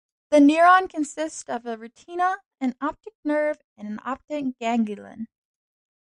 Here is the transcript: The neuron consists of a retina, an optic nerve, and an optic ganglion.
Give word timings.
The 0.31 0.37
neuron 0.39 0.89
consists 0.89 1.43
of 1.47 1.67
a 1.67 1.77
retina, 1.77 2.37
an 2.59 2.73
optic 2.81 3.13
nerve, 3.23 3.61
and 3.77 3.87
an 3.87 3.99
optic 4.03 4.57
ganglion. 4.57 5.27